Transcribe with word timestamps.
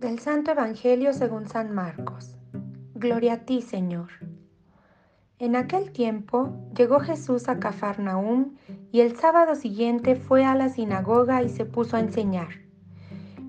Del 0.00 0.20
Santo 0.20 0.52
Evangelio 0.52 1.12
según 1.12 1.48
San 1.48 1.74
Marcos. 1.74 2.36
Gloria 2.94 3.32
a 3.32 3.38
ti, 3.38 3.62
Señor. 3.62 4.10
En 5.40 5.56
aquel 5.56 5.90
tiempo 5.90 6.52
llegó 6.76 7.00
Jesús 7.00 7.48
a 7.48 7.58
Cafarnaúm 7.58 8.54
y 8.92 9.00
el 9.00 9.16
sábado 9.16 9.56
siguiente 9.56 10.14
fue 10.14 10.44
a 10.44 10.54
la 10.54 10.68
sinagoga 10.68 11.42
y 11.42 11.48
se 11.48 11.64
puso 11.64 11.96
a 11.96 12.00
enseñar. 12.00 12.60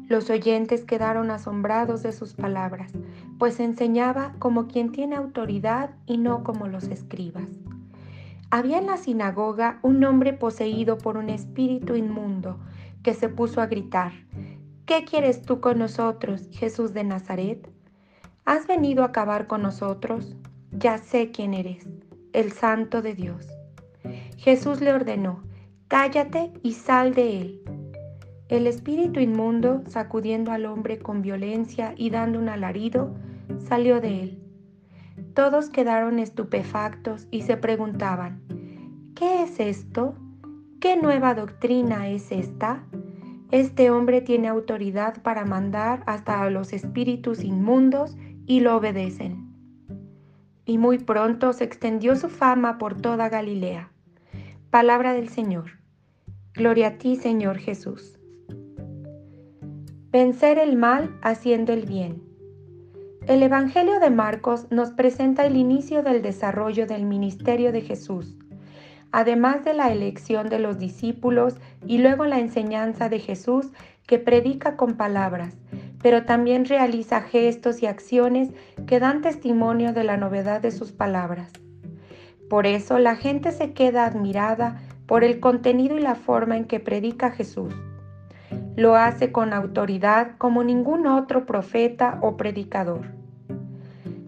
Los 0.07 0.31
oyentes 0.31 0.85
quedaron 0.85 1.29
asombrados 1.29 2.01
de 2.01 2.13
sus 2.13 2.33
palabras, 2.33 2.93
pues 3.37 3.59
enseñaba 3.59 4.33
como 4.39 4.67
quien 4.67 4.91
tiene 4.91 5.17
autoridad 5.17 5.91
y 6.07 6.17
no 6.17 6.43
como 6.43 6.67
los 6.67 6.85
escribas. 6.85 7.47
Había 8.49 8.79
en 8.79 8.87
la 8.87 8.97
sinagoga 8.97 9.77
un 9.83 10.03
hombre 10.03 10.33
poseído 10.33 10.97
por 10.97 11.15
un 11.15 11.29
espíritu 11.29 11.95
inmundo 11.95 12.57
que 13.03 13.13
se 13.13 13.29
puso 13.29 13.61
a 13.61 13.67
gritar, 13.67 14.13
¿Qué 14.89 15.05
quieres 15.05 15.43
tú 15.43 15.59
con 15.59 15.77
nosotros, 15.77 16.49
Jesús 16.51 16.95
de 16.95 17.03
Nazaret? 17.03 17.69
¿Has 18.43 18.65
venido 18.65 19.03
a 19.03 19.09
acabar 19.09 19.45
con 19.45 19.61
nosotros? 19.61 20.35
Ya 20.71 20.97
sé 20.97 21.29
quién 21.29 21.53
eres, 21.53 21.87
el 22.33 22.51
Santo 22.51 23.03
de 23.03 23.13
Dios. 23.13 23.47
Jesús 24.37 24.81
le 24.81 24.91
ordenó, 24.91 25.43
Cállate 25.89 26.51
y 26.63 26.71
sal 26.73 27.13
de 27.13 27.39
él. 27.39 27.61
El 28.47 28.65
espíritu 28.65 29.19
inmundo, 29.19 29.83
sacudiendo 29.85 30.51
al 30.51 30.65
hombre 30.65 30.97
con 30.97 31.21
violencia 31.21 31.93
y 31.95 32.09
dando 32.09 32.39
un 32.39 32.49
alarido, 32.49 33.13
salió 33.59 34.01
de 34.01 34.23
él. 34.23 34.43
Todos 35.35 35.69
quedaron 35.69 36.17
estupefactos 36.17 37.27
y 37.29 37.43
se 37.43 37.57
preguntaban, 37.57 38.41
¿qué 39.13 39.43
es 39.43 39.59
esto? 39.59 40.15
¿Qué 40.79 40.97
nueva 40.97 41.35
doctrina 41.35 42.09
es 42.09 42.31
esta? 42.31 42.87
Este 43.51 43.89
hombre 43.89 44.21
tiene 44.21 44.47
autoridad 44.47 45.23
para 45.23 45.43
mandar 45.43 46.03
hasta 46.05 46.43
a 46.43 46.49
los 46.51 46.71
espíritus 46.71 47.43
inmundos 47.43 48.15
y 48.45 48.59
lo 48.59 48.75
obedecen. 48.75 49.49
Y 50.65 50.77
muy 50.77 50.99
pronto 50.99 51.51
se 51.53 51.63
extendió 51.63 52.15
su 52.15 52.29
fama 52.29 52.77
por 52.77 53.01
toda 53.01 53.27
Galilea. 53.27 53.91
Palabra 54.69 55.13
del 55.13 55.29
Señor. 55.29 55.79
Gloria 56.53 56.89
a 56.89 56.97
ti, 56.99 57.15
Señor 57.15 57.57
Jesús. 57.57 58.19
Vencer 60.11 60.59
el 60.59 60.75
mal 60.75 61.17
haciendo 61.23 61.73
el 61.73 61.87
bien. 61.87 62.21
El 63.25 63.41
Evangelio 63.41 63.99
de 63.99 64.11
Marcos 64.11 64.67
nos 64.69 64.91
presenta 64.91 65.47
el 65.47 65.57
inicio 65.57 66.03
del 66.03 66.21
desarrollo 66.21 66.85
del 66.85 67.05
ministerio 67.05 67.71
de 67.71 67.81
Jesús 67.81 68.37
además 69.11 69.63
de 69.63 69.73
la 69.73 69.91
elección 69.91 70.49
de 70.49 70.59
los 70.59 70.79
discípulos 70.79 71.55
y 71.85 71.99
luego 71.99 72.25
la 72.25 72.39
enseñanza 72.39 73.09
de 73.09 73.19
Jesús 73.19 73.71
que 74.07 74.19
predica 74.19 74.75
con 74.75 74.95
palabras, 74.95 75.55
pero 76.01 76.25
también 76.25 76.65
realiza 76.65 77.21
gestos 77.21 77.83
y 77.83 77.85
acciones 77.85 78.49
que 78.87 78.99
dan 78.99 79.21
testimonio 79.21 79.93
de 79.93 80.03
la 80.03 80.17
novedad 80.17 80.61
de 80.61 80.71
sus 80.71 80.91
palabras. 80.91 81.51
Por 82.49 82.65
eso 82.65 82.97
la 82.97 83.15
gente 83.15 83.51
se 83.51 83.73
queda 83.73 84.05
admirada 84.05 84.81
por 85.05 85.23
el 85.23 85.39
contenido 85.39 85.97
y 85.97 86.01
la 86.01 86.15
forma 86.15 86.57
en 86.57 86.65
que 86.65 86.79
predica 86.79 87.31
Jesús. 87.31 87.73
Lo 88.75 88.95
hace 88.95 89.31
con 89.31 89.53
autoridad 89.53 90.37
como 90.37 90.63
ningún 90.63 91.05
otro 91.05 91.45
profeta 91.45 92.17
o 92.21 92.37
predicador. 92.37 93.07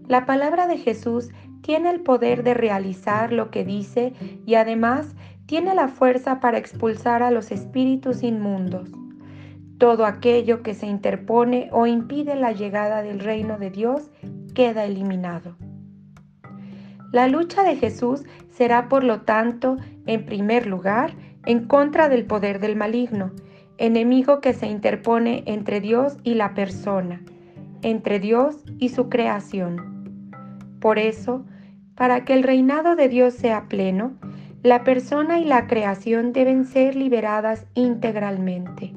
La 0.07 0.25
palabra 0.25 0.67
de 0.67 0.77
Jesús 0.77 1.29
tiene 1.61 1.89
el 1.89 2.01
poder 2.01 2.43
de 2.43 2.53
realizar 2.53 3.31
lo 3.31 3.51
que 3.51 3.63
dice 3.63 4.13
y 4.45 4.55
además 4.55 5.15
tiene 5.45 5.75
la 5.75 5.87
fuerza 5.87 6.39
para 6.39 6.57
expulsar 6.57 7.23
a 7.23 7.31
los 7.31 7.51
espíritus 7.51 8.23
inmundos. 8.23 8.89
Todo 9.77 10.05
aquello 10.05 10.61
que 10.63 10.73
se 10.73 10.87
interpone 10.87 11.69
o 11.71 11.87
impide 11.87 12.35
la 12.35 12.51
llegada 12.51 13.01
del 13.01 13.19
reino 13.19 13.57
de 13.57 13.71
Dios 13.71 14.11
queda 14.53 14.85
eliminado. 14.85 15.55
La 17.11 17.27
lucha 17.27 17.63
de 17.63 17.75
Jesús 17.75 18.23
será, 18.49 18.87
por 18.87 19.03
lo 19.03 19.21
tanto, 19.21 19.77
en 20.05 20.25
primer 20.25 20.67
lugar, 20.67 21.13
en 21.45 21.65
contra 21.67 22.07
del 22.07 22.25
poder 22.25 22.59
del 22.59 22.75
maligno, 22.75 23.31
enemigo 23.77 24.39
que 24.39 24.53
se 24.53 24.67
interpone 24.67 25.43
entre 25.47 25.81
Dios 25.81 26.17
y 26.23 26.35
la 26.35 26.53
persona, 26.53 27.21
entre 27.81 28.19
Dios 28.19 28.63
y 28.77 28.89
su 28.89 29.09
creación. 29.09 30.00
Por 30.81 30.99
eso, 30.99 31.45
para 31.95 32.25
que 32.25 32.33
el 32.33 32.43
reinado 32.43 32.95
de 32.95 33.07
Dios 33.07 33.35
sea 33.35 33.69
pleno, 33.69 34.17
la 34.63 34.83
persona 34.83 35.39
y 35.39 35.45
la 35.45 35.67
creación 35.67 36.33
deben 36.33 36.65
ser 36.65 36.95
liberadas 36.95 37.67
integralmente. 37.75 38.93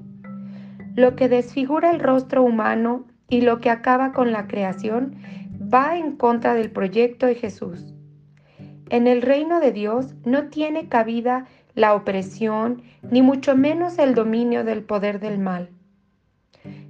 Lo 0.94 1.14
que 1.14 1.28
desfigura 1.28 1.90
el 1.90 2.00
rostro 2.00 2.42
humano 2.42 3.04
y 3.28 3.42
lo 3.42 3.60
que 3.60 3.70
acaba 3.70 4.12
con 4.12 4.32
la 4.32 4.46
creación 4.46 5.16
va 5.72 5.98
en 5.98 6.16
contra 6.16 6.54
del 6.54 6.70
proyecto 6.70 7.26
de 7.26 7.34
Jesús. 7.34 7.94
En 8.88 9.06
el 9.06 9.22
reino 9.22 9.60
de 9.60 9.72
Dios 9.72 10.14
no 10.24 10.48
tiene 10.48 10.88
cabida 10.88 11.46
la 11.74 11.94
opresión, 11.94 12.82
ni 13.10 13.20
mucho 13.20 13.56
menos 13.56 13.98
el 13.98 14.14
dominio 14.14 14.64
del 14.64 14.82
poder 14.84 15.20
del 15.20 15.38
mal. 15.38 15.70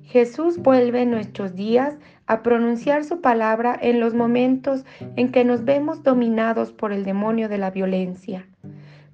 Jesús 0.04 0.58
vuelve 0.58 1.02
en 1.02 1.10
nuestros 1.10 1.54
días 1.54 1.96
a 2.26 2.42
pronunciar 2.42 3.04
su 3.04 3.20
palabra 3.20 3.76
en 3.80 4.00
los 4.00 4.14
momentos 4.14 4.84
en 5.16 5.32
que 5.32 5.44
nos 5.44 5.64
vemos 5.64 6.02
dominados 6.02 6.72
por 6.72 6.92
el 6.92 7.04
demonio 7.04 7.48
de 7.48 7.58
la 7.58 7.70
violencia, 7.70 8.46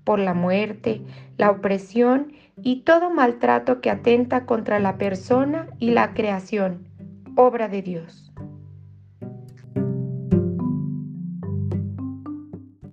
por 0.05 0.19
la 0.19 0.35
muerte, 0.35 1.03
la 1.39 1.51
opresión 1.51 2.33
y 2.63 2.83
todo 2.83 3.11
maltrato 3.11 3.81
que 3.81 3.91
atenta 3.91 4.47
contra 4.47 4.79
la 4.79 4.99
persona 4.99 5.69
y 5.79 5.93
la 5.93 6.13
creación, 6.13 6.87
obra 7.37 7.69
de 7.69 7.83
Dios. 7.83 8.33